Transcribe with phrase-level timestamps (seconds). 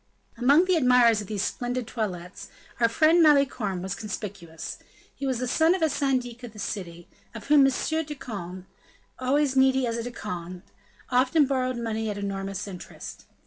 [0.35, 4.79] Among the admirers of these splendid toilettes, our friend Malicorne was conspicuous;
[5.13, 7.71] he was the son of a syndic of the city, of whom M.
[8.05, 8.65] de Conde,
[9.19, 10.63] always needy as a De Conde,
[11.11, 13.25] often borrowed money at enormous interest.